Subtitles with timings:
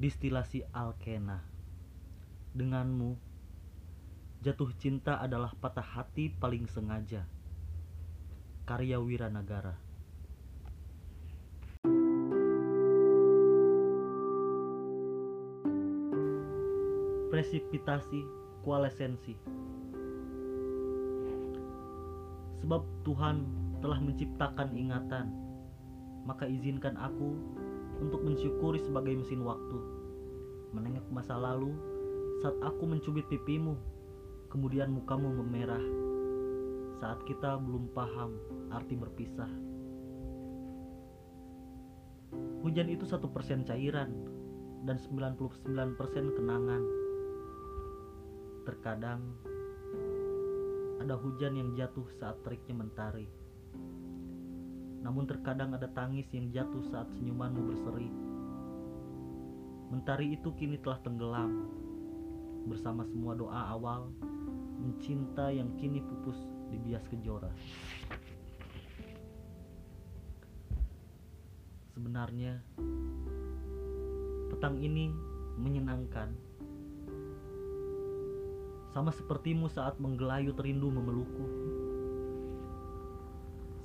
[0.00, 1.44] Distilasi Alkena.
[2.56, 3.20] Denganmu
[4.40, 7.28] Jatuh cinta adalah patah hati paling sengaja.
[8.64, 9.76] Karya Wiranagara.
[17.28, 18.24] Presipitasi
[18.64, 19.36] Kualesensi.
[22.64, 23.44] Sebab Tuhan
[23.84, 25.28] telah menciptakan ingatan
[26.24, 27.36] Maka izinkan aku
[28.00, 29.78] untuk mensyukuri sebagai mesin waktu
[30.72, 31.76] Menengok masa lalu
[32.40, 33.76] saat aku mencubit pipimu
[34.48, 35.84] Kemudian mukamu memerah
[36.98, 38.34] Saat kita belum paham
[38.72, 39.70] arti berpisah
[42.60, 44.12] Hujan itu satu persen cairan
[44.84, 45.96] dan 99%
[46.36, 46.82] kenangan.
[48.68, 49.20] Terkadang
[51.00, 53.39] ada hujan yang jatuh saat teriknya mentari.
[55.00, 58.08] Namun terkadang ada tangis yang jatuh saat senyumanmu berseri.
[59.90, 61.66] Mentari itu kini telah tenggelam
[62.68, 64.12] bersama semua doa awal
[64.80, 66.36] mencinta yang kini pupus
[66.70, 67.50] di bias kejora.
[71.96, 72.60] Sebenarnya
[74.52, 75.12] petang ini
[75.60, 76.32] menyenangkan.
[78.90, 81.79] Sama sepertimu saat menggelayut rindu memelukku.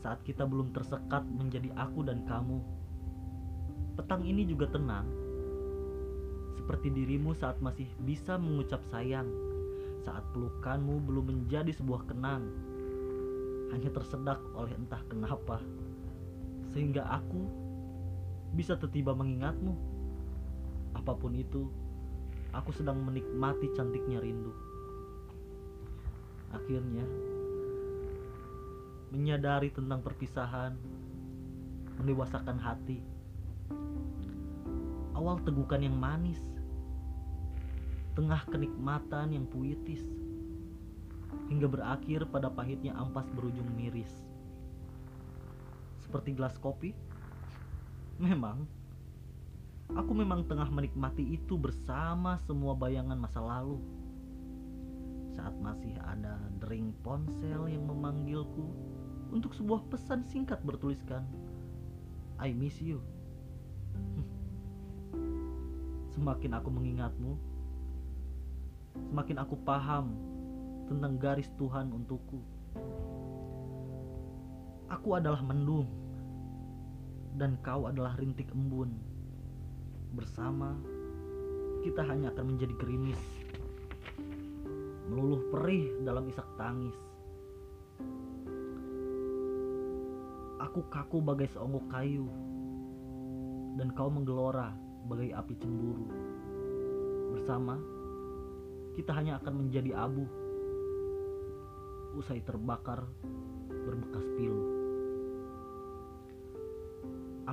[0.06, 2.62] Saat kita belum tersekat menjadi aku dan kamu.
[3.98, 5.10] Petang ini juga tenang.
[6.62, 9.26] Seperti dirimu saat masih bisa mengucap sayang.
[10.06, 12.46] Saat pelukanmu belum menjadi sebuah kenang.
[13.74, 15.58] Hanya tersedak oleh entah kenapa.
[16.70, 17.42] Sehingga aku
[18.54, 19.74] bisa tiba mengingatmu.
[21.02, 21.66] Apa pun itu,
[22.54, 24.54] aku sedang menikmati cantiknya rindu.
[26.54, 27.10] Akhirnya,
[29.16, 30.76] menyadari tentang perpisahan,
[31.98, 33.00] mendewasakan hati.
[35.16, 36.44] Awal tegukan yang manis,
[38.20, 40.04] tengah kenikmatan yang puitis,
[41.48, 44.12] hingga berakhir pada pahitnya ampas berujung miris.
[46.04, 46.94] Seperti gelas kopi
[48.16, 48.64] Memang,
[49.92, 53.76] aku memang tengah menikmati itu bersama semua bayangan masa lalu.
[55.36, 58.72] Saat masih ada dering ponsel yang memanggilku
[59.36, 61.28] untuk sebuah pesan singkat bertuliskan,
[62.40, 63.04] I miss you.
[66.16, 67.36] Semakin aku mengingatmu,
[69.12, 70.16] semakin aku paham
[70.88, 72.40] tentang garis Tuhan untukku.
[74.88, 75.92] Aku adalah mendung
[77.36, 78.96] dan kau adalah rintik embun.
[80.16, 80.80] Bersama,
[81.84, 83.20] kita hanya akan menjadi gerimis,
[85.12, 86.96] meluluh perih dalam isak tangis.
[90.76, 92.28] Aku kaku bagai seonggok kayu,
[93.80, 94.76] dan kau menggelora
[95.08, 96.04] bagai api cemburu.
[97.32, 97.80] Bersama,
[99.00, 100.28] kita hanya akan menjadi abu,
[102.20, 103.08] usai terbakar
[103.88, 104.64] berbekas pilu.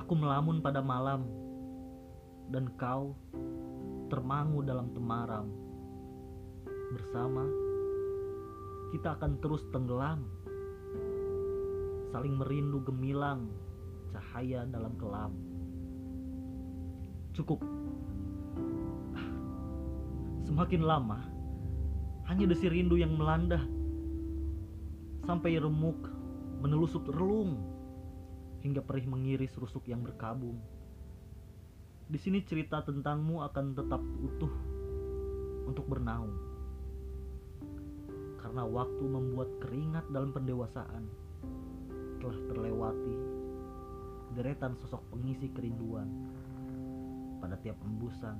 [0.03, 1.23] Aku melamun pada malam,
[2.51, 3.15] dan kau
[4.11, 5.47] termangu dalam temaram.
[6.91, 7.47] Bersama,
[8.91, 10.27] kita akan terus tenggelam,
[12.13, 13.49] saling merindu gemilang
[14.13, 15.33] cahaya dalam kelam.
[17.33, 17.57] Cukup.
[20.45, 21.25] Semakin lama,
[22.29, 23.57] hanya desi rindu yang melanda
[25.25, 25.97] sampai remuk
[26.61, 27.57] menelusup relung
[28.61, 30.61] hingga perih mengiris rusuk yang berkabung.
[32.05, 34.53] Di sini cerita tentangmu akan tetap utuh
[35.65, 36.37] untuk bernaung.
[38.37, 41.23] Karena waktu membuat keringat dalam pendewasaan
[42.23, 43.15] telah terlewati
[44.31, 46.07] deretan sosok pengisi kerinduan
[47.43, 48.39] pada tiap embusan.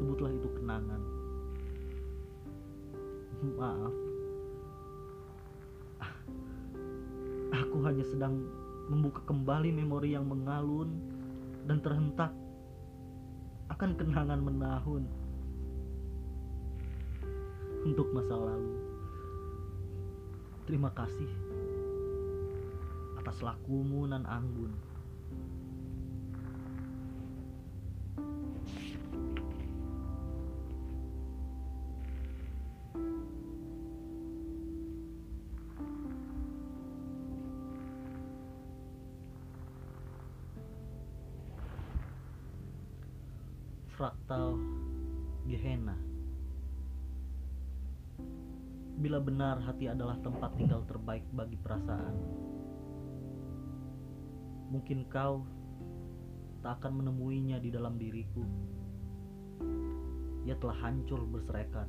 [0.00, 1.02] Sebutlah itu kenangan.
[3.60, 3.92] Maaf
[7.54, 8.48] Aku hanya sedang
[8.88, 10.96] membuka kembali memori yang mengalun
[11.68, 12.32] dan terhentak
[13.68, 15.04] akan kenangan menahun
[17.84, 18.74] untuk masa lalu.
[20.64, 21.28] Terima kasih
[23.24, 24.76] atas lakumu nan anggun.
[43.94, 44.60] fraktal
[45.48, 45.96] Gehenna.
[49.00, 52.12] Bila benar hati adalah tempat tinggal terbaik bagi perasaan,
[54.74, 55.46] mungkin kau
[56.58, 58.42] tak akan menemuinya di dalam diriku.
[60.42, 61.86] Ia telah hancur berserakan.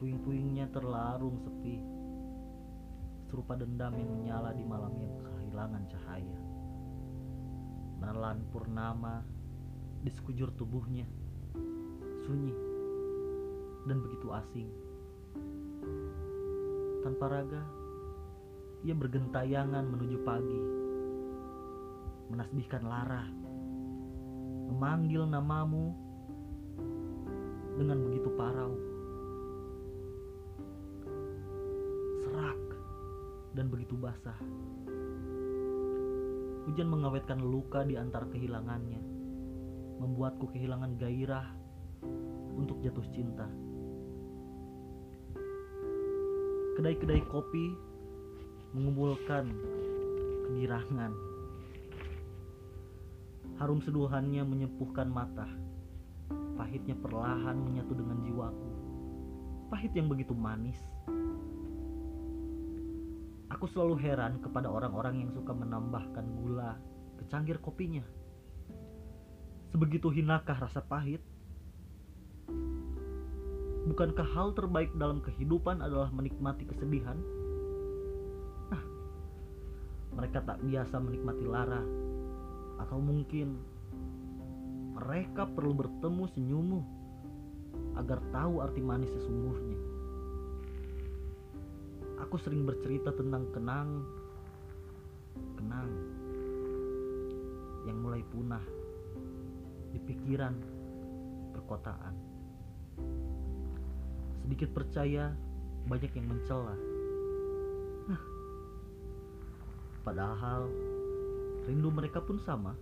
[0.00, 1.84] Puing-puingnya terlarung sepi,
[3.28, 6.38] serupa dendam yang menyala di malam yang kehilangan cahaya.
[8.00, 9.20] Menelan purnama
[10.00, 11.04] di sekujur tubuhnya,
[12.24, 12.56] sunyi
[13.84, 14.68] dan begitu asing.
[17.04, 17.62] Tanpa raga,
[18.80, 20.83] ia bergentayangan menuju pagi,
[22.32, 23.24] menasbihkan Lara,
[24.72, 25.92] memanggil namamu
[27.74, 28.72] dengan begitu parau.
[32.24, 32.60] Serak
[33.58, 34.38] dan begitu basah.
[36.64, 39.02] Hujan mengawetkan luka di antara kehilangannya,
[40.00, 41.44] membuatku kehilangan gairah
[42.56, 43.44] untuk jatuh cinta.
[46.74, 47.70] Kedai-kedai kopi
[48.74, 49.46] mengumpulkan
[50.48, 51.33] kegirangan.
[53.54, 55.46] Harum seduhannya menyepuhkan mata.
[56.58, 58.70] Pahitnya perlahan menyatu dengan jiwaku.
[59.70, 60.78] Pahit yang begitu manis.
[63.54, 66.74] Aku selalu heran kepada orang-orang yang suka menambahkan gula
[67.14, 68.02] ke cangkir kopinya.
[69.70, 71.22] Sebegitu hinakah rasa pahit?
[73.86, 77.14] Bukankah hal terbaik dalam kehidupan adalah menikmati kesedihan?
[78.72, 78.82] Nah,
[80.18, 81.82] mereka tak biasa menikmati lara,
[82.84, 83.56] atau mungkin
[84.94, 86.80] mereka perlu bertemu senyummu
[87.96, 89.80] agar tahu arti manis sesungguhnya.
[92.28, 94.04] Aku sering bercerita tentang kenang,
[95.56, 95.90] kenang
[97.88, 98.62] yang mulai punah
[99.90, 100.54] di pikiran
[101.56, 102.14] perkotaan.
[104.44, 105.32] Sedikit percaya,
[105.88, 106.76] banyak yang mencela.
[110.04, 110.68] Padahal
[111.64, 112.76] rindu mereka pun sama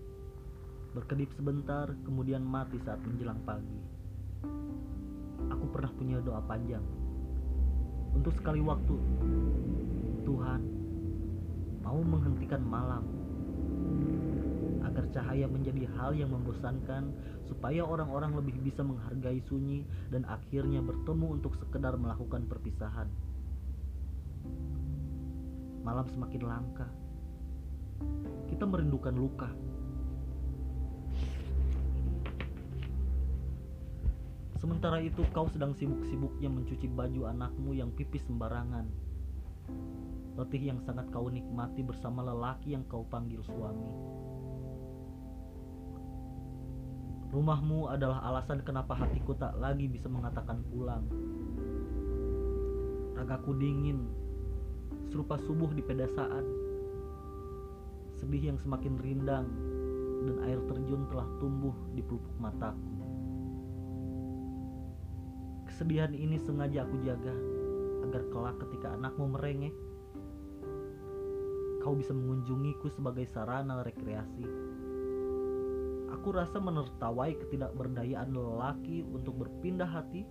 [0.92, 3.80] berkedip sebentar, kemudian mati saat menjelang pagi.
[5.48, 6.84] Aku pernah punya doa panjang.
[8.12, 8.92] Untuk sekali waktu,
[10.28, 10.60] Tuhan
[11.80, 13.04] mau menghentikan malam
[14.84, 17.16] agar cahaya menjadi hal yang membosankan
[17.48, 23.08] supaya orang-orang lebih bisa menghargai sunyi dan akhirnya bertemu untuk sekedar melakukan perpisahan.
[25.80, 26.86] Malam semakin langka.
[28.48, 29.50] Kita merindukan luka
[34.62, 38.86] Sementara itu kau sedang sibuk-sibuknya mencuci baju anakmu yang pipis sembarangan.
[40.38, 43.90] Letih yang sangat kau nikmati bersama lelaki yang kau panggil suami.
[47.34, 51.10] Rumahmu adalah alasan kenapa hatiku tak lagi bisa mengatakan pulang.
[53.18, 54.06] Ragaku dingin,
[55.10, 56.61] serupa subuh di pedesaan.
[58.22, 59.50] Sedih yang semakin rindang
[60.22, 62.94] dan air terjun telah tumbuh di pelupuk mataku.
[65.66, 67.34] Kesedihan ini sengaja aku jaga
[68.06, 69.74] agar kelak ketika anakmu merengek,
[71.82, 74.46] kau bisa mengunjungiku sebagai sarana rekreasi.
[76.14, 80.22] Aku rasa menertawai ketidakberdayaan lelaki untuk berpindah hati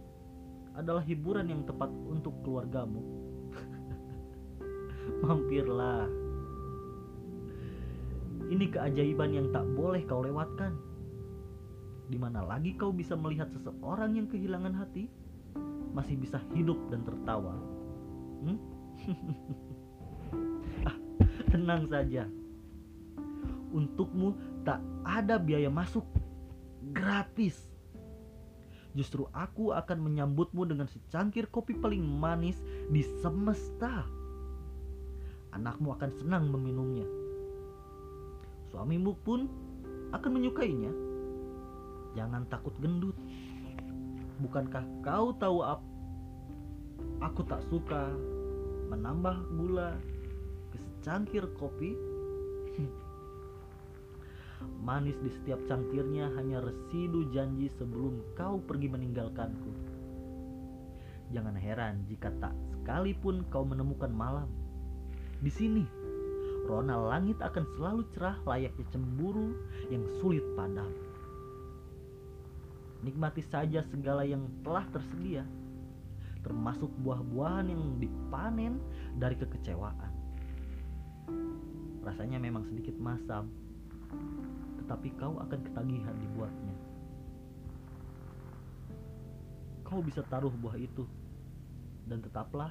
[0.79, 3.03] adalah hiburan yang tepat untuk keluargamu.
[5.27, 6.20] Mampirlah.
[8.51, 10.75] Ini keajaiban yang tak boleh kau lewatkan.
[12.11, 15.07] Di mana lagi kau bisa melihat seseorang yang kehilangan hati?
[15.91, 17.55] masih bisa hidup dan tertawa.
[18.41, 18.57] Hmm?
[20.89, 20.97] ah,
[21.51, 22.25] tenang saja.
[23.71, 24.35] Untukmu
[24.67, 26.03] tak ada biaya masuk.
[26.91, 27.71] Gratis.
[28.91, 32.59] Justru aku akan menyambutmu dengan secangkir kopi paling manis
[32.91, 34.03] di semesta.
[35.55, 37.20] Anakmu akan senang meminumnya.
[38.71, 39.51] Suamimu pun
[40.15, 40.91] akan menyukainya.
[42.15, 43.15] Jangan takut gendut.
[44.39, 45.85] Bukankah kau tahu apa?
[47.21, 48.09] Aku tak suka
[48.89, 49.99] menambah gula
[50.73, 51.93] ke secangkir kopi.
[54.85, 59.71] Manis di setiap cangkirnya hanya residu janji sebelum kau pergi meninggalkanku.
[61.31, 64.49] Jangan heran jika tak sekalipun kau menemukan malam.
[65.41, 65.85] Di sini,
[66.65, 69.57] rona langit akan selalu cerah layaknya cemburu
[69.89, 70.89] yang sulit padam.
[73.01, 75.41] Nikmati saja segala yang telah tersedia,
[76.45, 78.77] termasuk buah-buahan yang dipanen
[79.17, 80.13] dari kekecewaan.
[82.05, 83.49] Rasanya memang sedikit masam,
[84.81, 86.75] tetapi kau akan ketagihan dibuatnya.
[89.81, 91.05] Kau bisa taruh buah itu,
[92.05, 92.69] dan tetaplah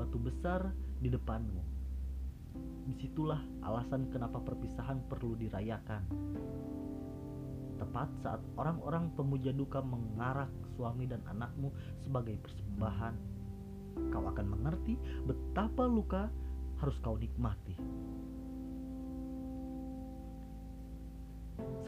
[0.00, 1.73] batu besar di depanmu.
[2.84, 6.04] Di situlah alasan kenapa perpisahan perlu dirayakan.
[7.80, 11.72] Tepat saat orang-orang pemuja duka mengarak suami dan anakmu
[12.04, 13.14] sebagai persembahan,
[14.12, 14.94] kau akan mengerti
[15.24, 16.30] betapa luka
[16.78, 17.74] harus kau nikmati.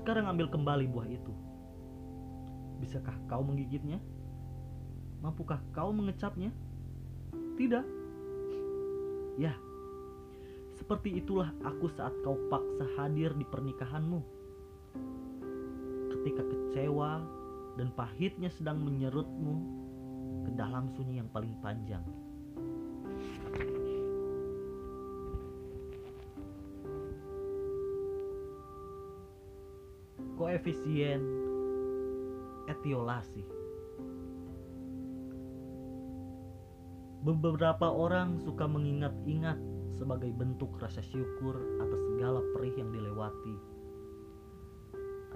[0.00, 1.34] Sekarang ambil kembali buah itu.
[2.78, 3.98] Bisakah kau menggigitnya?
[5.20, 6.54] Mampukah kau mengecapnya?
[7.56, 7.84] Tidak.
[9.36, 9.52] Ya,
[10.86, 14.22] seperti itulah aku saat kau paksa hadir di pernikahanmu.
[16.14, 17.26] Ketika kecewa
[17.74, 19.54] dan pahitnya sedang menyerutmu
[20.46, 22.06] ke dalam sunyi yang paling panjang.
[30.38, 31.18] Koefisien
[32.70, 33.42] etiolasi.
[37.26, 39.58] Beberapa orang suka mengingat-ingat
[39.96, 43.56] sebagai bentuk rasa syukur atas segala perih yang dilewati.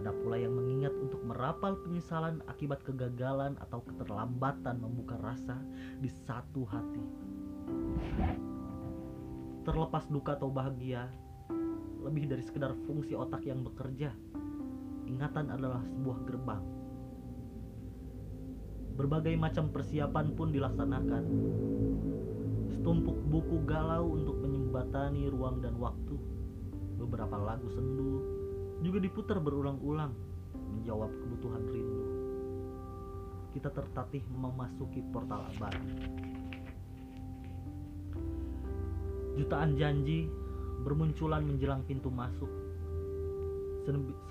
[0.01, 5.61] Ada pula yang mengingat untuk merapal penyesalan akibat kegagalan atau keterlambatan membuka rasa
[6.01, 7.05] di satu hati.
[9.65, 11.05] Terlepas duka atau bahagia,
[12.01, 14.13] lebih dari sekedar fungsi otak yang bekerja,
[15.05, 16.65] ingatan adalah sebuah gerbang.
[18.97, 21.25] Berbagai macam persiapan pun dilaksanakan.
[22.81, 26.17] Setumpuk buku galau untuk menyembatani ruang dan waktu.
[26.97, 28.25] Beberapa lagu sendu
[28.81, 30.17] juga diputar berulang-ulang
[30.57, 32.09] menjawab kebutuhan rindu.
[33.53, 35.93] Kita tertatih memasuki portal abadi.
[39.37, 40.33] Jutaan janji
[40.81, 42.49] bermunculan menjelang pintu masuk.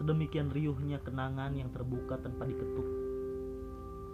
[0.02, 2.90] Sedemikian riuhnya kenangan yang terbuka tanpa diketuk.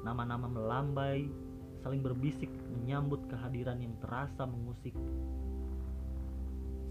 [0.04, 1.32] Nama-nama melambai,
[1.86, 4.98] saling berbisik menyambut kehadiran yang terasa mengusik.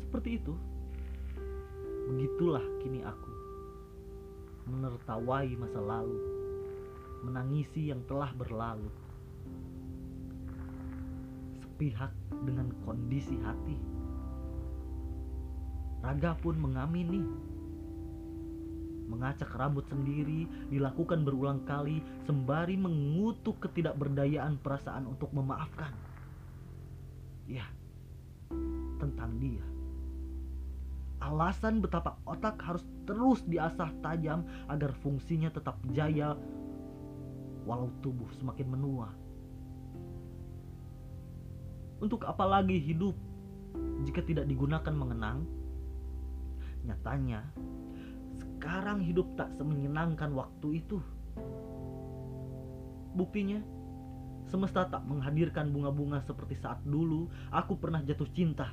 [0.06, 0.54] Seperti itu,
[2.14, 3.32] begitulah kini aku
[4.70, 6.14] menertawai masa lalu,
[7.26, 8.86] menangisi yang telah berlalu.
[11.58, 12.14] Sepihak
[12.46, 13.74] dengan kondisi hati,
[16.06, 17.50] raga pun mengamini.
[19.14, 25.94] Mengacak rambut sendiri dilakukan berulang kali sembari mengutuk ketidakberdayaan perasaan untuk memaafkan.
[27.46, 27.70] Ya,
[28.98, 29.62] tentang dia
[31.24, 36.36] alasan betapa otak harus terus diasah tajam agar fungsinya tetap jaya
[37.64, 39.08] walau tubuh semakin menua.
[42.04, 43.16] Untuk apa lagi hidup
[44.04, 45.48] jika tidak digunakan mengenang?
[46.84, 47.40] Nyatanya,
[48.64, 51.04] sekarang hidup tak semenyenangkan waktu itu.
[53.12, 53.60] Buktinya,
[54.48, 58.72] semesta tak menghadirkan bunga-bunga seperti saat dulu aku pernah jatuh cinta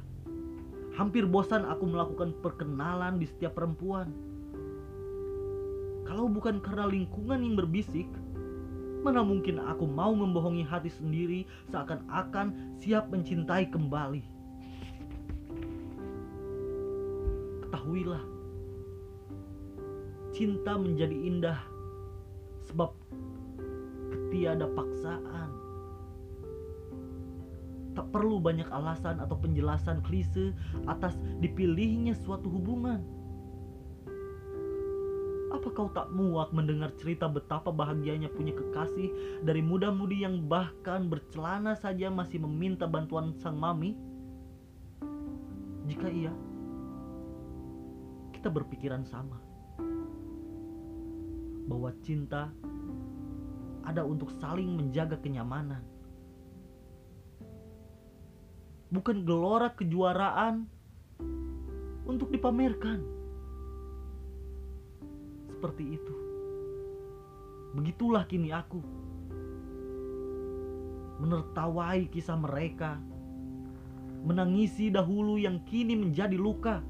[0.91, 4.11] Hampir bosan aku melakukan perkenalan di setiap perempuan.
[6.03, 8.11] Kalau bukan karena lingkungan yang berbisik,
[8.99, 14.23] mana mungkin aku mau membohongi hati sendiri seakan-akan siap mencintai kembali.
[17.63, 18.23] Ketahuilah,
[20.41, 21.59] cinta menjadi indah
[22.65, 22.97] sebab
[24.09, 25.53] ketiada paksaan.
[27.93, 30.49] Tak perlu banyak alasan atau penjelasan klise
[30.89, 31.13] atas
[31.45, 33.05] dipilihnya suatu hubungan.
[35.53, 39.13] Apa kau tak muak mendengar cerita betapa bahagianya punya kekasih
[39.45, 43.93] dari muda-mudi yang bahkan bercelana saja masih meminta bantuan sang mami?
[45.85, 46.33] Jika iya,
[48.33, 49.50] kita berpikiran sama.
[51.71, 52.51] Bahwa cinta
[53.87, 55.87] ada untuk saling menjaga kenyamanan
[58.91, 60.67] bukan gelora kejuaraan
[62.03, 62.99] untuk dipamerkan.
[65.47, 66.15] Seperti itu.
[67.71, 68.83] Begitulah kini aku.
[71.23, 72.99] Menertawai kisah mereka.
[74.27, 76.83] Menangisi dahulu yang kini menjadi luka.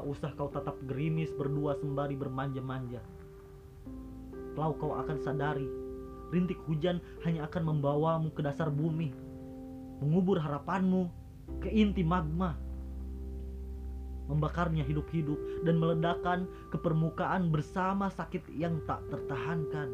[0.00, 3.04] Tak usah kau tatap gerimis berdua sembari bermanja-manja.
[4.56, 5.68] Lau kau akan sadari
[6.32, 9.12] rintik hujan hanya akan membawamu ke dasar bumi,
[10.00, 11.12] mengubur harapanmu
[11.60, 12.56] ke inti magma,
[14.24, 15.36] membakarnya hidup-hidup
[15.68, 19.92] dan meledakkan ke permukaan bersama sakit yang tak tertahankan.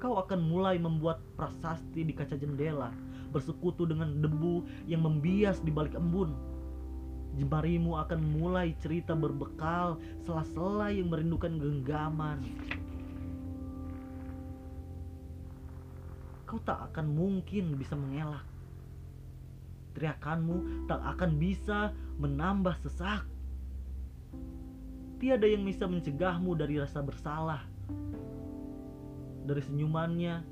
[0.00, 2.88] Kau akan mulai membuat prasasti di kaca jendela,
[3.36, 6.55] bersekutu dengan debu yang membias di balik embun.
[7.36, 12.40] Jemarimu akan mulai cerita berbekal sela-sela yang merindukan genggaman.
[16.46, 18.46] kau tak akan mungkin bisa mengelak.
[19.98, 21.90] teriakanmu tak akan bisa
[22.22, 23.26] menambah sesak.
[25.16, 27.64] Tiada yang bisa mencegahmu dari rasa bersalah.
[29.48, 30.44] Dari senyumannya,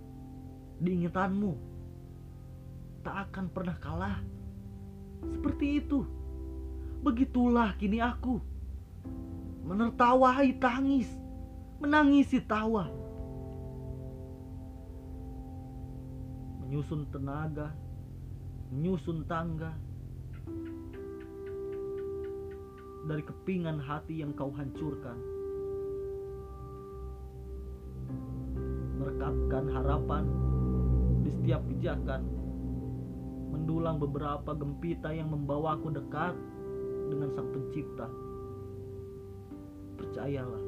[0.80, 1.52] diingatanmu,
[3.04, 4.18] tak akan pernah kalah.
[5.28, 6.08] Seperti itu.
[7.04, 8.40] Begitulah kini aku.
[9.68, 11.08] Menertawai tangis,
[11.76, 12.88] menangisi tawa.
[16.64, 17.76] Menyusun tenaga,
[18.72, 19.76] menyusun tangga.
[23.04, 25.20] Dari kepingan hati yang kau hancurkan.
[28.96, 30.24] Merekatkan harapan
[31.20, 32.24] di setiap pijakan
[33.52, 36.32] mendulang beberapa gempita yang membawaku dekat
[37.08, 38.08] dengan Sang Pencipta.
[40.00, 40.64] Percayalah,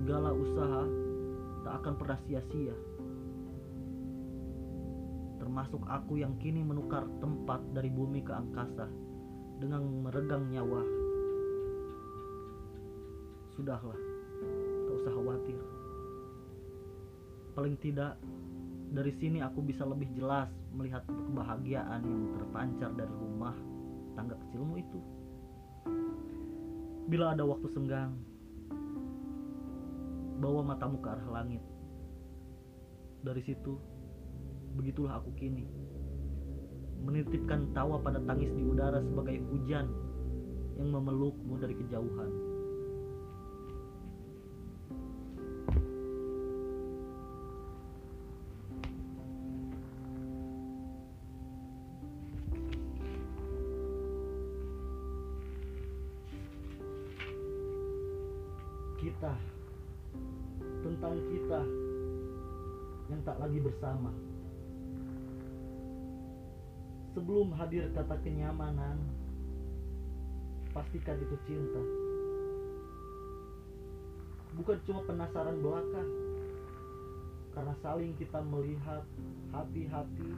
[0.00, 0.82] segala usaha
[1.62, 2.74] tak akan pernah sia-sia.
[5.38, 8.90] Termasuk aku yang kini menukar tempat dari bumi ke angkasa
[9.60, 10.82] dengan meregang nyawa.
[13.54, 14.00] Sudahlah,
[14.88, 15.60] tak usah khawatir.
[17.54, 18.16] Paling tidak,
[18.90, 23.54] dari sini aku bisa lebih jelas melihat kebahagiaan yang terpancar dari rumah
[24.18, 24.98] tangga kecilmu itu.
[27.06, 28.18] Bila ada waktu senggang,
[30.42, 31.62] bawa matamu ke arah langit.
[33.22, 33.78] Dari situ,
[34.74, 35.70] begitulah aku kini.
[37.00, 39.86] Menitipkan tawa pada tangis di udara sebagai hujan
[40.82, 42.49] yang memelukmu dari kejauhan.
[67.70, 68.98] Hadir kata kenyamanan,
[70.74, 71.78] pastikan itu cinta.
[74.58, 76.02] Bukan cuma penasaran belaka,
[77.54, 79.06] karena saling kita melihat
[79.54, 80.34] hati-hati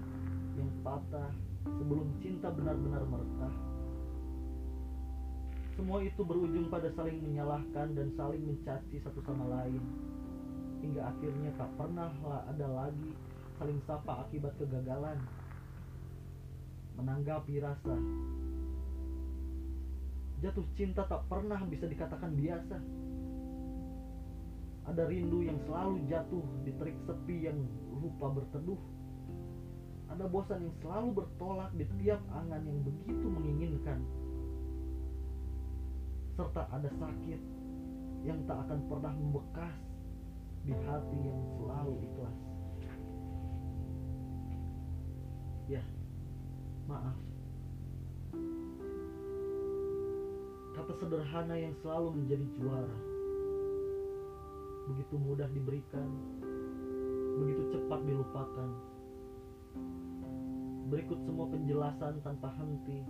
[0.61, 1.33] yang patah
[1.65, 3.55] sebelum cinta benar-benar merekah.
[5.73, 9.81] Semua itu berujung pada saling menyalahkan dan saling mencaci satu sama lain.
[10.85, 12.13] Hingga akhirnya tak pernah
[12.45, 13.17] ada lagi
[13.57, 15.17] saling sapa akibat kegagalan.
[16.99, 17.97] Menanggapi rasa.
[20.43, 22.77] Jatuh cinta tak pernah bisa dikatakan biasa.
[24.91, 27.59] Ada rindu yang selalu jatuh di terik sepi yang
[28.03, 28.81] lupa berteduh.
[30.11, 34.03] Ada bosan yang selalu bertolak di tiap angan yang begitu menginginkan
[36.37, 37.41] serta ada sakit
[38.25, 39.77] yang tak akan pernah membekas
[40.65, 42.39] di hati yang selalu ikhlas.
[45.71, 45.83] Ya,
[46.93, 47.17] maaf.
[50.77, 52.99] Kata sederhana yang selalu menjadi juara.
[54.93, 56.09] Begitu mudah diberikan,
[57.41, 58.71] begitu cepat dilupakan.
[60.93, 63.01] Berikut semua penjelasan tanpa henti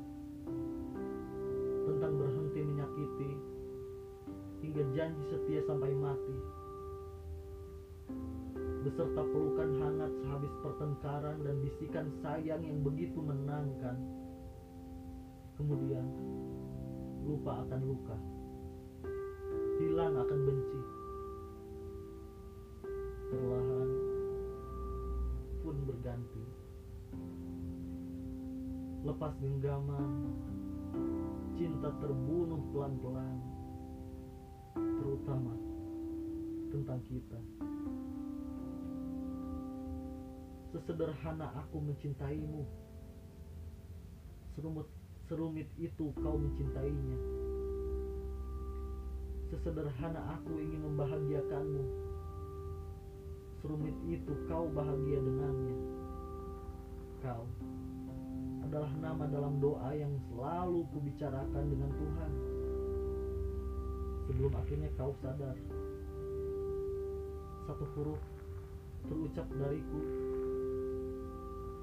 [1.83, 3.31] tentang berhenti menyakiti
[4.63, 6.39] hingga janji setia sampai mati
[8.83, 13.95] beserta pelukan hangat sehabis pertengkaran dan bisikan sayang yang begitu menangkan.
[15.55, 16.03] Kemudian
[17.23, 18.17] lupa akan luka.
[19.79, 20.81] Hilang akan benci.
[23.31, 23.91] Perlahan
[25.63, 26.45] pun berganti.
[29.07, 30.11] Lepas genggaman
[31.55, 33.39] cinta terbunuh pelan-pelan
[34.75, 35.55] terutama
[36.71, 37.39] tentang kita
[40.73, 42.65] sesederhana aku mencintaimu.
[44.57, 44.89] Serumit
[45.29, 47.19] serumit itu kau mencintainya.
[49.53, 51.85] Sesederhana aku ingin membahagiakanmu.
[53.61, 55.77] Serumit itu kau bahagia dengannya.
[57.21, 57.45] Kau
[58.65, 62.33] adalah nama dalam doa yang selalu kubicarakan dengan Tuhan.
[64.33, 65.57] Sebelum akhirnya kau sadar,
[67.69, 68.23] satu huruf
[69.07, 70.32] terucap dariku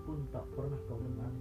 [0.10, 1.34] pun tak pernah kau dengar.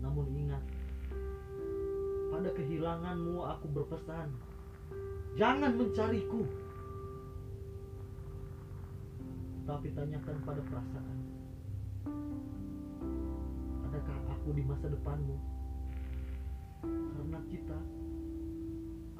[0.00, 0.64] Namun ingat,
[2.32, 4.32] pada kehilanganmu aku berpesan,
[5.36, 6.48] jangan mencariku
[9.64, 11.18] tapi tanyakan pada perasaan.
[13.84, 15.36] Adakah aku di masa depanmu?
[16.84, 17.78] Karena kita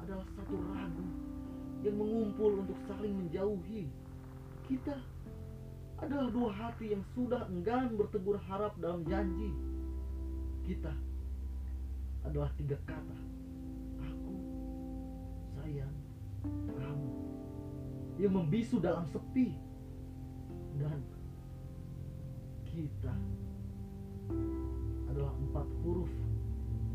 [0.01, 1.24] adalah satu ragu
[1.81, 3.89] yang mengumpul untuk saling menjauhi.
[4.65, 4.95] Kita
[5.99, 9.51] adalah dua hati yang sudah enggan bertegur harap dalam janji.
[10.65, 10.91] Kita
[12.25, 13.17] adalah tiga kata.
[14.01, 14.33] Aku,
[15.59, 15.95] sayang,
[16.75, 17.11] kamu.
[18.19, 19.55] Yang membisu dalam sepi.
[20.75, 20.99] Dan
[22.67, 23.15] kita
[25.07, 26.11] adalah empat huruf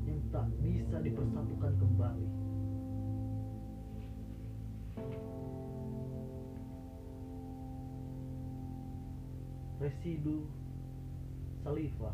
[0.05, 2.39] yang tak bisa dipersatukan kembali.
[9.81, 10.45] Residu
[11.64, 12.12] saliva.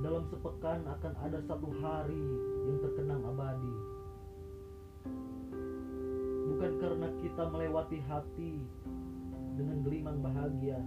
[0.00, 2.24] Dalam sepekan akan ada satu hari
[2.64, 3.76] yang terkenang abadi.
[6.48, 8.64] Bukan karena kita melewati hati
[9.60, 10.80] dengan gelimang bahagia,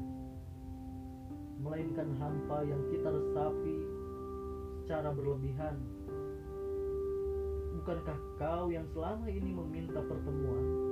[1.61, 3.77] melainkan hampa yang kita resapi
[4.81, 5.77] secara berlebihan.
[7.77, 10.86] Bukankah kau yang selama ini meminta pertemuan?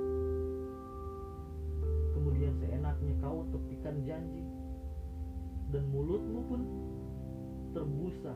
[2.96, 4.40] Seenaknya kau tepikan janji
[5.68, 6.60] dan mulutmu pun
[7.76, 8.32] terbusa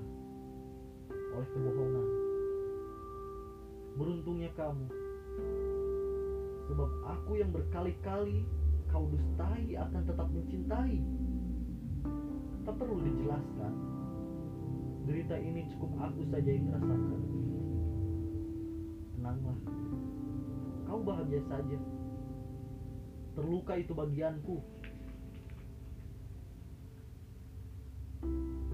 [1.08, 2.06] oleh kebohongan.
[3.96, 4.84] Beruntungnya kamu,
[6.68, 8.44] sebab aku yang berkali-kali
[8.92, 11.00] kau dustai akan tetap mencintai.
[12.68, 13.72] Tak perlu dijelaskan.
[15.08, 17.22] Derita ini cukup aku saja yang rasakan.
[19.16, 19.58] Tenanglah,
[20.84, 21.80] kau bahagia saja.
[23.40, 24.60] Terluka itu bagianku.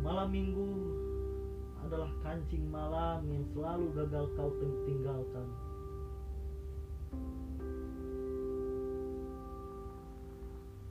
[0.03, 0.71] Malam minggu
[1.87, 4.51] adalah kancing malam yang selalu gagal kau
[4.91, 5.47] tinggalkan.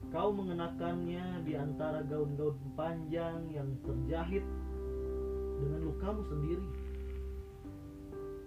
[0.08, 4.44] Kau mengenakannya di antara gaun-gaun panjang yang terjahit
[5.60, 6.68] dengan lukamu sendiri.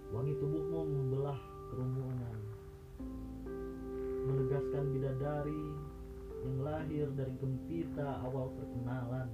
[0.10, 1.38] Wangi tubuhmu membelah
[1.70, 2.49] kerumunan,
[4.50, 5.66] menegaskan bidadari
[6.42, 9.30] yang lahir dari gempita awal perkenalan.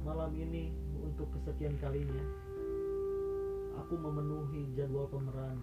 [0.00, 2.24] Malam ini untuk kesekian kalinya,
[3.76, 5.60] aku memenuhi jadwal pemeran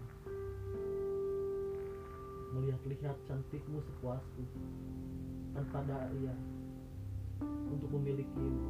[2.54, 4.46] melihat-lihat cantikmu sepuasku
[5.58, 6.38] tanpa daya
[7.66, 8.62] untuk memilikimu.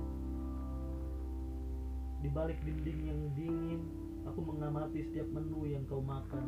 [2.23, 3.81] Di balik dinding yang dingin,
[4.23, 6.47] aku mengamati setiap menu yang kau makan,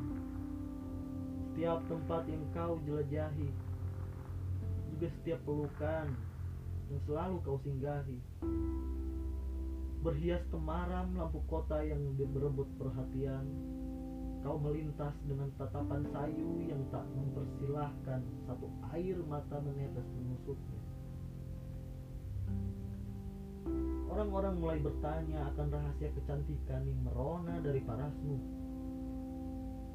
[1.53, 3.49] setiap tempat yang kau jelajahi,
[4.89, 6.09] juga setiap pelukan
[6.89, 8.17] yang selalu kau singgahi.
[10.01, 13.45] Berhias temaram lampu kota yang berebut perhatian,
[14.43, 20.81] Kau melintas dengan tatapan sayu yang tak mempersilahkan satu air mata menetes menusuknya.
[24.11, 28.62] Orang-orang mulai bertanya akan rahasia kecantikan yang merona dari parasmu.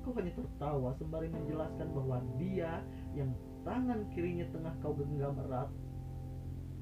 [0.06, 2.80] Kau hanya tertawa sembari menjelaskan bahwa dia
[3.12, 3.34] yang
[3.66, 5.68] tangan kirinya tengah kau genggam erat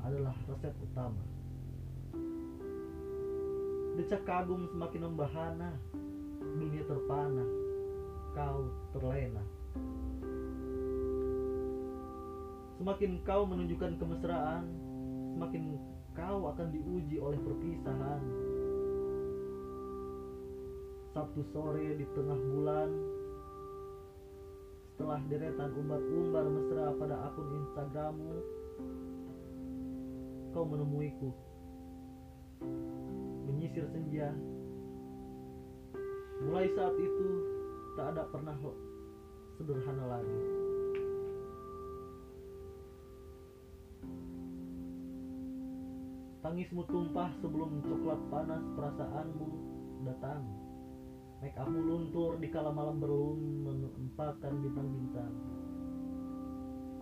[0.04, 1.24] adalah resep utama.
[3.96, 5.72] Decak kagum semakin membahana
[6.38, 7.44] dunia terpana,
[8.36, 9.42] kau terlena.
[12.76, 14.68] Semakin kau menunjukkan kemesraan,
[15.32, 15.80] semakin
[16.12, 18.20] kau akan diuji oleh perpisahan.
[21.16, 22.92] Sabtu sore di tengah bulan,
[24.92, 28.36] setelah deretan umbar-umbar mesra pada akun Instagrammu,
[30.52, 31.32] kau menemuiku.
[33.48, 34.36] Menyisir senja,
[36.44, 37.28] Mulai saat itu
[37.96, 38.56] tak ada pernah
[39.56, 40.40] sederhana lagi.
[46.44, 49.48] Tangismu tumpah sebelum coklat panas perasaanmu
[50.04, 50.65] datang.
[51.46, 53.38] Make upmu luntur di kala malam berlum
[53.70, 55.30] menempatkan bintang-bintang.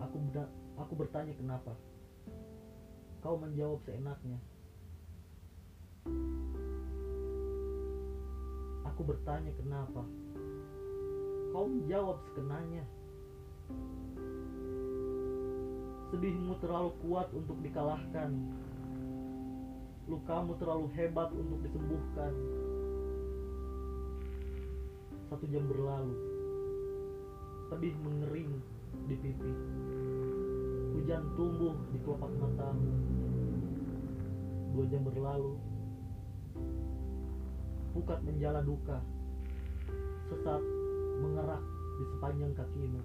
[0.05, 0.21] Aku
[0.77, 1.73] aku bertanya kenapa.
[3.25, 4.37] Kau menjawab seenaknya.
[8.85, 10.05] Aku bertanya kenapa.
[11.49, 12.85] Kau menjawab sekenanya.
[16.13, 18.29] Sedihmu terlalu kuat untuk dikalahkan.
[20.05, 22.29] Lukamu terlalu hebat untuk disembuhkan.
[25.29, 26.15] Satu jam berlalu.
[27.73, 28.51] Pedih mengering
[29.09, 29.53] di pipi.
[30.95, 32.91] Hujan tumbuh di kelopak matamu.
[34.75, 35.55] Dua jam berlalu
[37.95, 38.99] pukat menjala duka
[40.27, 40.59] sesat
[41.23, 41.63] mengerak
[41.95, 43.01] di sepanjang kakimu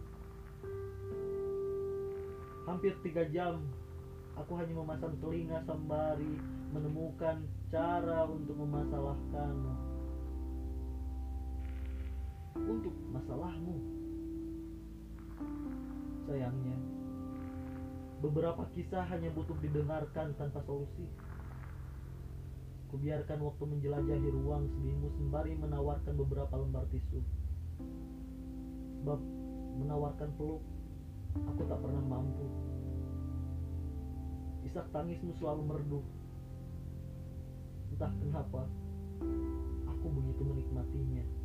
[2.67, 3.63] hampir tiga jam
[4.35, 6.35] aku hanya memasang telinga sembari
[6.75, 9.90] menemukan cara untuk memasalahkanmu
[12.69, 13.77] untuk masalahmu.
[16.29, 16.77] Sayangnya,
[18.21, 21.09] beberapa kisah hanya butuh didengarkan tanpa solusi.
[22.91, 27.23] Kubiarkan waktu menjelajahi ruang sedihmu sembari menawarkan beberapa lembar tisu.
[29.01, 29.21] Sebab
[29.79, 30.61] menawarkan peluk,
[31.39, 32.47] aku tak pernah mampu.
[34.67, 36.01] Isak tangismu selalu merdu.
[37.95, 38.67] Entah kenapa,
[39.89, 41.40] aku begitu menikmatinya.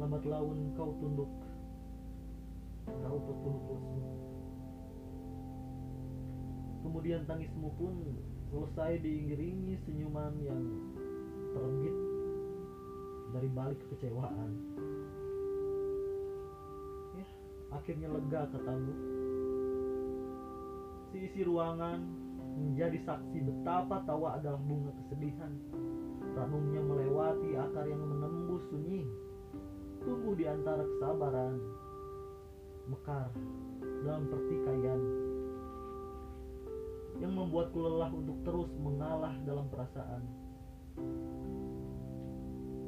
[0.00, 1.32] Lambat laun kau tunduk,
[2.88, 4.00] kau tertunduk lesu.
[6.84, 7.94] Kemudian tangismu pun
[8.52, 10.62] selesai diiringi senyuman yang
[11.56, 11.96] terbit
[13.34, 14.50] dari balik kekecewaan.
[17.18, 17.26] Ya,
[17.74, 18.94] akhirnya lega katamu.
[21.10, 22.02] Si isi ruangan
[22.54, 25.50] menjadi saksi betapa tawa adalah bunga kesedihan.
[26.34, 28.02] Ranumnya melewati akar yang
[28.54, 29.02] menembus sunyi,
[30.06, 31.58] tumbuh di antara kesabaran,
[32.86, 33.26] mekar
[34.06, 35.00] dalam pertikaian
[37.18, 40.22] yang membuatku lelah untuk terus mengalah dalam perasaan.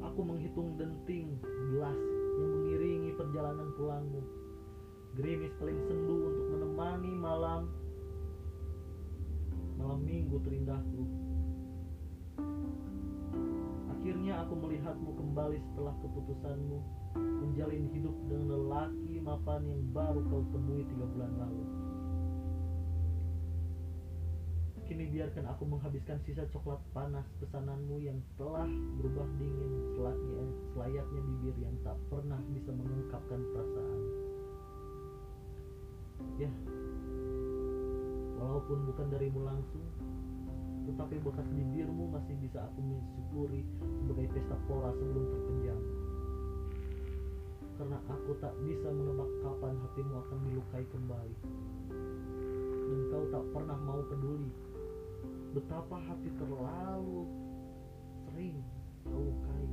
[0.07, 1.99] Aku menghitung denting gelas
[2.39, 4.23] yang mengiringi perjalanan pulangmu.
[5.19, 7.67] Gerimis paling sendu untuk menemani malam
[9.75, 11.26] malam minggu terindahku.
[14.27, 16.77] Akhirnya aku melihatmu kembali setelah keputusanmu
[17.15, 21.63] menjalin hidup dengan lelaki mapan yang baru kau temui tiga bulan lalu.
[24.83, 28.67] Kini biarkan aku menghabiskan sisa coklat panas pesananmu yang telah
[28.99, 30.43] berubah dingin selayaknya,
[30.75, 34.01] selayaknya bibir yang tak pernah bisa mengungkapkan perasaan.
[36.35, 36.51] Ya,
[38.43, 39.87] walaupun bukan darimu langsung,
[40.87, 43.61] tetapi bekas bibirmu masih bisa aku mensyukuri
[43.99, 45.79] sebagai pesta pora sebelum terpenjam.
[47.77, 51.37] Karena aku tak bisa menebak kapan hatimu akan dilukai kembali.
[52.87, 54.49] Dan kau tak pernah mau peduli
[55.51, 57.27] betapa hati terlalu
[58.25, 58.57] sering
[59.03, 59.67] kau lukai.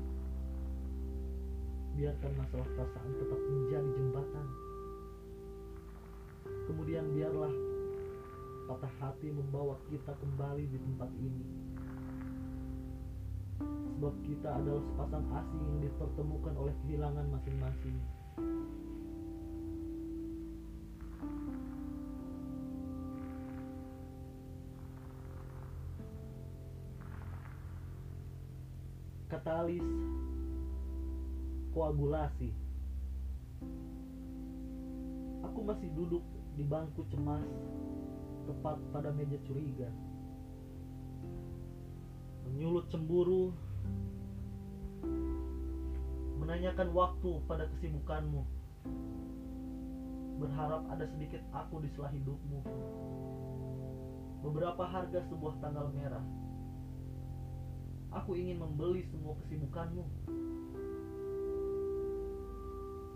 [1.94, 4.46] Biarkan masalah perasaan tetap menjadi jembatan.
[6.66, 7.54] Kemudian biarlah
[8.64, 11.44] patah hati membawa kita kembali di tempat ini.
[13.94, 17.96] Sebab kita adalah sepasang asing yang dipertemukan oleh kehilangan masing-masing.
[29.28, 29.84] Katalis
[31.76, 32.50] koagulasi.
[35.44, 36.24] Aku masih duduk
[36.56, 37.44] di bangku cemas
[38.44, 39.88] tepat pada meja curiga.
[42.44, 43.56] Menyulut cemburu,
[46.44, 48.44] menanyakan waktu pada kesibukanmu.
[50.44, 52.60] Berharap ada sedikit aku di sela hidupmu.
[54.44, 56.24] Beberapa harga sebuah tanggal merah.
[58.12, 60.04] Aku ingin membeli semua kesibukanmu.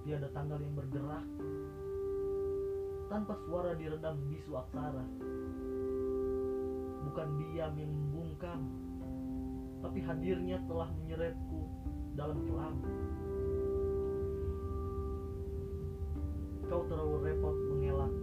[0.08, 1.26] Tiada tanggal yang bergerak
[3.08, 5.04] tanpa suara diredam bisu aksara.
[7.08, 8.68] Bukan diam yang membungkam,
[9.80, 11.62] tapi hadirnya telah menyeretku
[12.14, 12.76] dalam kelam.
[16.68, 18.14] Kau terlalu repot mengelak.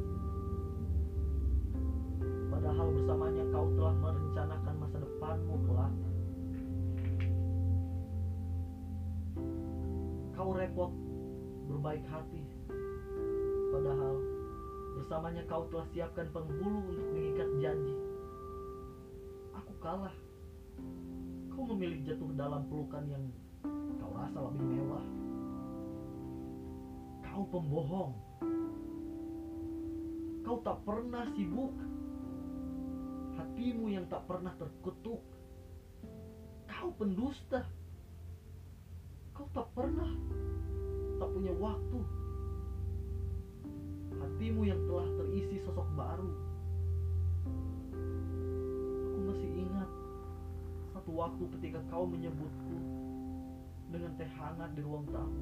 [2.54, 5.94] Padahal bersamanya kau telah merencanakan masa depanmu kelak.
[10.38, 10.94] Kau repot
[11.74, 12.46] berbaik hati.
[13.74, 14.35] Padahal
[14.96, 17.96] Bersamanya kau telah siapkan penghulu untuk mengikat janji.
[19.60, 20.16] Aku kalah.
[21.52, 23.24] Kau memilih jatuh dalam pelukan yang
[24.00, 25.06] kau rasa lebih mewah.
[27.28, 28.14] Kau pembohong.
[30.48, 31.76] Kau tak pernah sibuk.
[33.36, 35.20] Hatimu yang tak pernah terkutuk.
[36.72, 37.68] Kau pendusta.
[39.36, 40.08] Kau tak pernah
[41.20, 42.25] tak punya waktu
[44.36, 46.28] hatimu yang telah terisi sosok baru.
[49.16, 49.90] Aku masih ingat
[50.92, 52.78] satu waktu ketika kau menyebutku
[53.96, 55.40] dengan teh hangat di ruang tamu.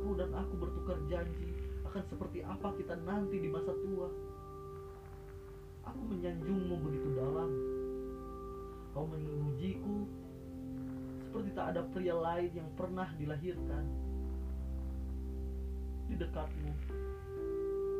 [0.00, 1.52] Kau dan aku bertukar janji
[1.84, 4.08] akan seperti apa kita nanti di masa tua.
[5.84, 7.50] Aku menyanjungmu begitu dalam.
[8.96, 10.08] Kau mengujiku
[11.28, 13.84] seperti tak ada pria lain yang pernah dilahirkan.
[16.08, 16.72] Di dekatmu,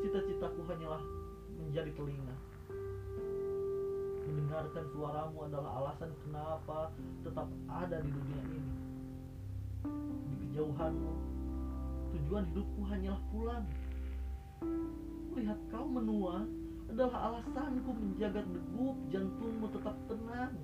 [0.01, 1.03] Cita-citaku hanyalah
[1.61, 2.37] menjadi telinga.
[4.31, 6.89] Mendengarkan suaramu adalah alasan kenapa
[7.21, 8.73] tetap ada di dunia ini.
[10.31, 11.13] Di kejauhanmu,
[12.17, 13.67] tujuan hidupku hanyalah pulang.
[15.35, 16.49] Melihat kau menua
[16.91, 20.55] adalah alasanku menjaga degup jantungmu tetap tenang.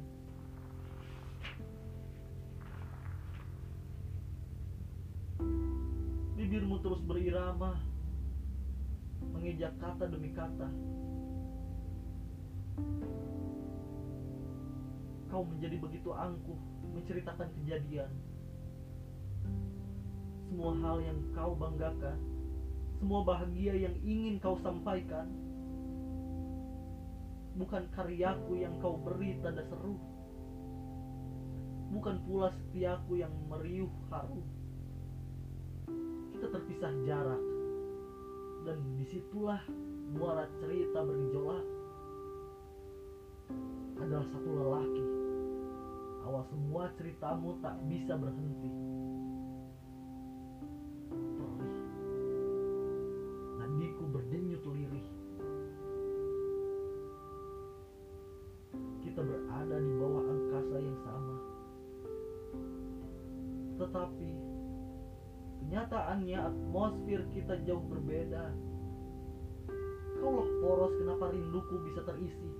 [6.36, 7.78] Bibirmu terus berirama,
[9.34, 10.68] mengejak kata demi kata.
[15.32, 16.60] Kau menjadi begitu angkuh
[16.94, 18.10] menceritakan kejadian.
[20.46, 22.18] Semua hal yang kau banggakan,
[22.96, 25.28] semua bahagia yang ingin kau sampaikan,
[27.58, 30.00] bukan karyaku yang kau beri tanda seru,
[31.92, 34.40] bukan pula setiaku yang meriuh haru.
[36.32, 37.42] Kita terpisah jarak,
[38.66, 39.62] dan di situlah
[40.10, 41.66] muara cerita bergejolak.
[44.02, 45.04] Adalah satu lelaki.
[46.26, 48.70] Awal semua ceritamu tak bisa berhenti.
[66.46, 68.54] Atmosfer kita jauh berbeda.
[70.22, 72.50] Kaulah poros kenapa rinduku bisa terisi.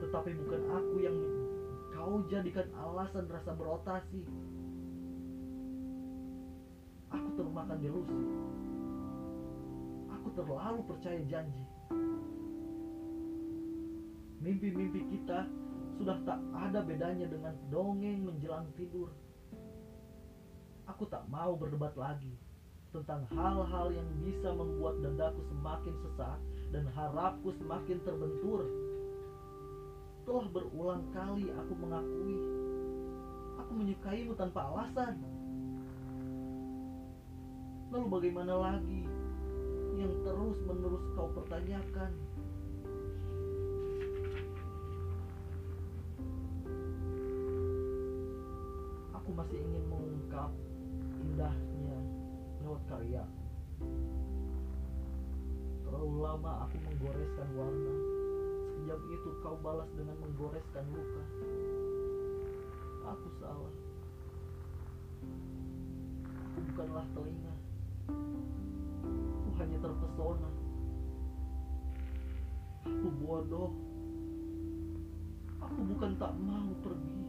[0.00, 1.16] Tetapi bukan aku yang
[1.92, 4.24] kau jadikan alasan rasa berotasi.
[7.12, 8.24] Aku termakan delusi.
[10.10, 11.64] Aku terlalu percaya janji.
[14.42, 15.48] Mimpi-mimpi kita
[15.96, 19.08] sudah tak ada bedanya dengan dongeng menjelang tidur.
[20.86, 22.36] Aku tak mau berdebat lagi
[22.94, 26.38] tentang hal-hal yang bisa membuat dadaku semakin sesak
[26.70, 28.66] dan harapku semakin terbentur.
[30.26, 32.38] Telah berulang kali aku mengakui
[33.66, 35.18] aku menyukaimu tanpa alasan.
[37.90, 39.02] Lalu bagaimana lagi
[39.98, 42.10] yang terus-menerus kau pertanyakan?
[56.36, 57.94] Lama aku menggoreskan warna.
[58.68, 61.24] Sekejap itu kau balas dengan menggoreskan luka.
[63.08, 63.74] Aku salah.
[66.28, 67.54] Aku bukanlah telinga.
[69.16, 70.50] Aku hanya terpesona.
[72.84, 73.72] Aku bodoh.
[75.64, 77.24] Aku bukan tak mau pergi.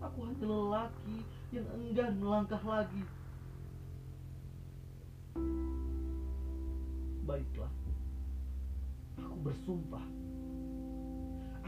[0.00, 1.16] Aku hanya lelaki
[1.52, 3.04] yang enggan melangkah lagi.
[7.24, 7.72] Baiklah,
[9.16, 10.04] aku bersumpah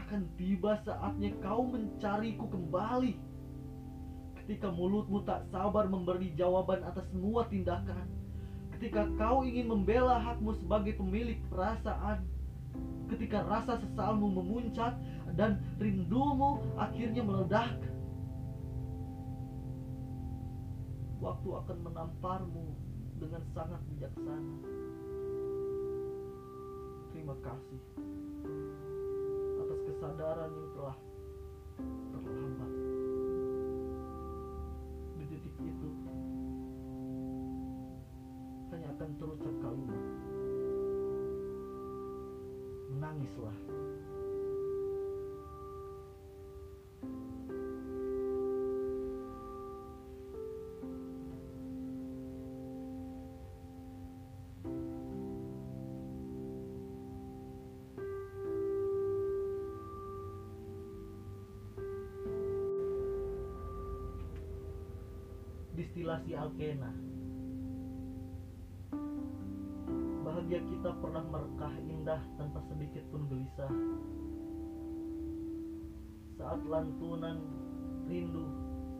[0.07, 3.19] akan tiba saatnya kau mencariku kembali.
[4.39, 8.07] Ketika mulutmu tak sabar memberi jawaban atas semua tindakan,
[8.77, 12.23] ketika kau ingin membela hakmu sebagai pemilik perasaan,
[13.11, 14.95] ketika rasa sesalmu memuncak
[15.35, 17.75] dan rindumu akhirnya meledak.
[21.17, 22.65] Waktu akan menamparmu
[23.17, 24.53] dengan sangat bijaksana.
[27.27, 27.81] Terima kasih
[29.59, 30.95] atas kesadaran yang telah
[66.07, 66.91] Distilasi Alkena.
[70.23, 73.67] Bahagia kita pernah merekah indah tanpa sedikit pun gelisah.
[76.39, 77.43] Saat lantunan
[78.07, 78.47] rindu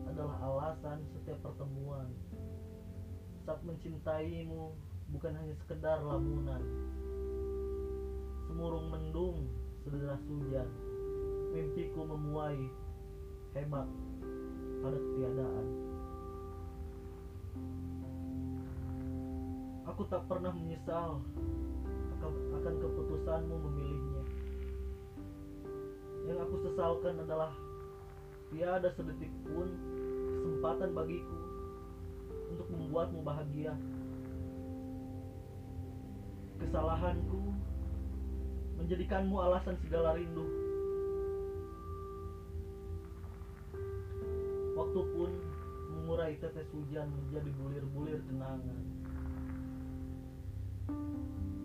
[0.04, 2.12] adalah alasan setiap pertemuan.
[3.48, 4.76] Saat mencintaimu
[5.08, 6.60] bukan hanya sekedar lamunan.
[8.52, 9.48] Semurung mendung
[9.80, 10.68] sederas hujan.
[11.56, 12.68] Mimpiku memuai
[13.56, 13.88] hebat
[14.84, 15.87] pada ketiadaan
[19.98, 21.18] Aku tak pernah menyesal
[22.54, 24.22] akan, keputusanmu memilihnya.
[26.22, 27.50] Yang aku sesalkan adalah
[28.54, 29.66] tiada sedetik pun
[30.38, 31.38] kesempatan bagiku
[32.54, 33.74] untuk membuatmu bahagia.
[36.62, 37.42] Kesalahanku
[38.78, 40.46] menjadikanmu alasan segala rindu.
[44.78, 45.30] Waktu pun
[45.90, 48.97] mengurai tetes hujan menjadi bulir-bulir kenangan.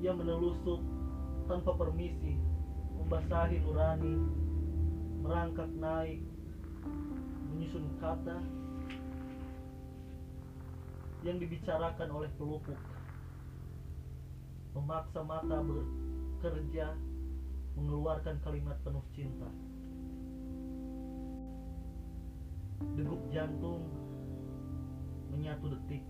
[0.04, 0.84] Ia menelusup
[1.48, 2.36] tanpa permisi,
[3.00, 4.16] membasahi nurani,
[5.24, 6.20] merangkak naik,
[7.52, 8.40] menyusun kata
[11.24, 12.80] yang dibicarakan oleh pelupuk,
[14.76, 16.92] memaksa mata bekerja,
[17.80, 19.48] mengeluarkan kalimat penuh cinta.
[23.00, 23.88] Degup jantung
[25.32, 26.04] menyatu detik,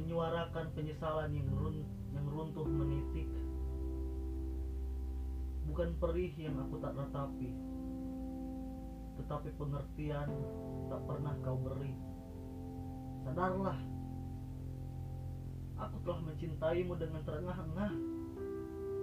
[0.00, 1.84] menyuarakan penyesalan yang run,
[2.16, 3.28] yang runtuh menitik.
[5.68, 7.50] Bukan perih yang aku tak ratapi,
[9.20, 10.28] tetapi pengertian
[10.90, 11.94] tak pernah kau beri.
[13.22, 13.78] Sadarlah,
[15.78, 17.92] aku telah mencintaimu dengan terengah-engah,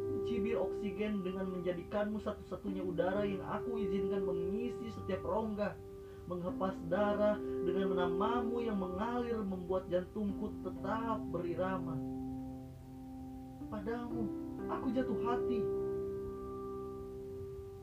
[0.10, 5.74] mencibir oksigen dengan menjadikanmu satu-satunya udara yang aku izinkan mengisi setiap rongga,
[6.30, 11.98] menghempas darah dengan menamamu yang mengalir membuat jantungku tetap berirama.
[13.74, 14.30] Padamu,
[14.70, 15.62] aku jatuh hati.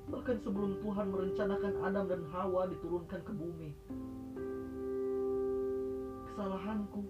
[0.07, 3.70] Bahkan sebelum Tuhan merencanakan Adam dan Hawa diturunkan ke bumi.
[6.30, 7.03] Kesalahanku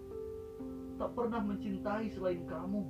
[0.96, 2.84] tak pernah mencintai selain kamu.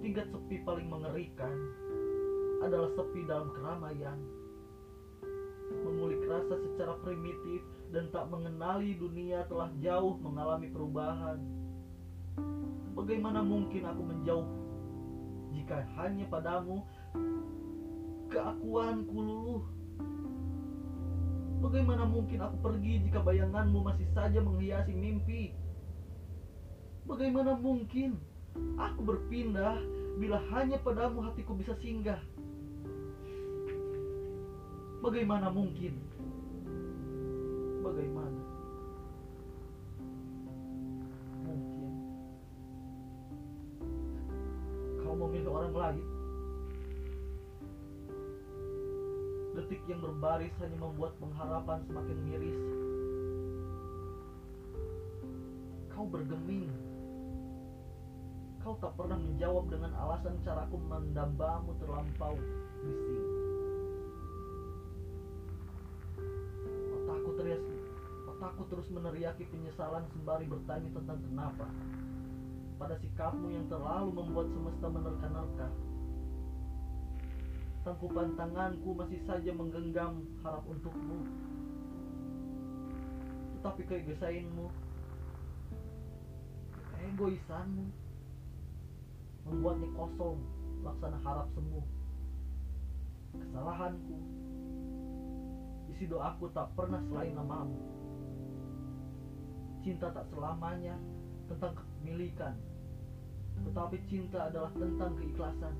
[0.00, 1.52] Tingkat sepi paling mengerikan
[2.64, 4.43] adalah sepi dalam keramaian.
[6.34, 7.62] Mengulik rasa secara primitif
[7.94, 11.38] dan tak mengenali dunia telah jauh mengalami perubahan.
[12.98, 14.48] Bagaimana mungkin aku menjauh
[15.54, 16.82] jika hanya padamu
[18.34, 19.62] keakuanku luluh?
[21.62, 25.54] Bagaimana mungkin aku pergi jika bayanganmu masih saja menghiasi mimpi?
[27.06, 28.18] Bagaimana mungkin
[28.74, 29.78] aku berpindah
[30.18, 32.18] bila hanya padamu hatiku bisa singgah?
[34.98, 36.13] Bagaimana mungkin?
[37.84, 38.40] Bagaimana?
[41.44, 41.92] Mungkin
[45.04, 46.06] kau memilih orang lain?
[49.52, 52.60] Detik yang berbaris hanya membuat pengharapan semakin miris.
[55.92, 56.72] Kau bergeming.
[58.64, 62.32] Kau tak pernah menjawab dengan alasan caraku mendambamu terlampau
[62.80, 63.43] bising.
[68.54, 71.66] Otakku terus meneriaki penyesalan sembari bertanya tentang kenapa.
[72.78, 75.68] Pada sikapmu yang terlalu membuat semesta menerka-nerka.
[77.82, 81.26] Tangkupan tanganku masih saja menggenggam harap untukmu.
[83.58, 84.70] Tetapi keegoisanmu,
[86.94, 87.84] keegoisanmu
[89.50, 90.38] membuatnya kosong
[90.86, 91.82] laksana harap semu.
[93.34, 94.16] Kesalahanku,
[95.90, 98.03] isi doaku tak pernah selain namamu.
[99.84, 100.96] Cinta tak selamanya
[101.44, 102.56] tentang kepemilikan,
[103.68, 105.76] tetapi cinta adalah tentang keikhlasan.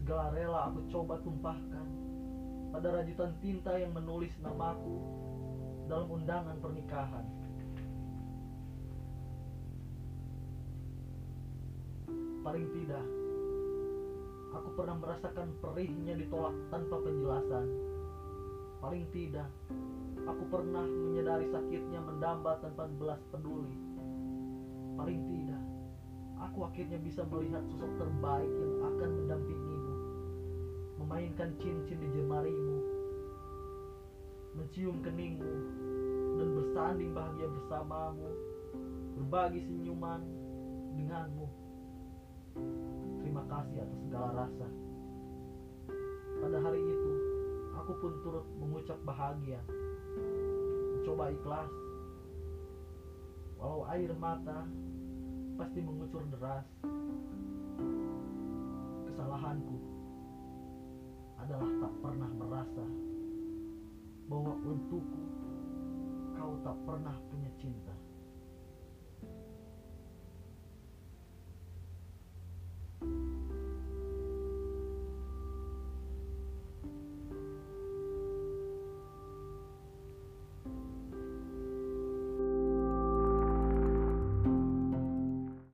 [0.00, 1.86] Segala rela aku coba tumpahkan
[2.72, 5.04] pada rajutan tinta yang menulis namaku
[5.84, 7.28] dalam undangan pernikahan.
[12.40, 13.06] Paling tidak,
[14.56, 17.66] aku pernah merasakan perihnya ditolak tanpa penjelasan.
[18.80, 19.46] Paling tidak,
[20.26, 23.74] aku pernah menyadari sakitnya mendamba tanpa belas peduli.
[24.94, 25.62] Paling tidak,
[26.38, 29.94] aku akhirnya bisa melihat sosok terbaik yang akan mendampingimu,
[31.02, 32.78] memainkan cincin di jemarimu,
[34.54, 35.54] mencium keningmu,
[36.36, 38.28] dan bersanding bahagia bersamamu,
[39.16, 40.20] berbagi senyuman
[40.96, 41.48] denganmu.
[43.24, 44.68] Terima kasih atas segala rasa.
[46.42, 47.12] Pada hari itu,
[47.80, 49.62] aku pun turut mengucap bahagia,
[51.02, 51.70] mencoba ikhlas.
[53.58, 54.70] Walau air mata
[55.58, 56.62] pasti mengucur deras.
[59.10, 59.82] Kesalahanku
[61.42, 62.86] adalah tak pernah merasa
[64.30, 65.22] bahwa untukku
[66.38, 67.94] kau tak pernah punya cinta.